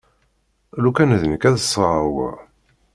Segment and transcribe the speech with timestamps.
[0.83, 2.29] Lukan d nekk ad d-sɣeɣ wa.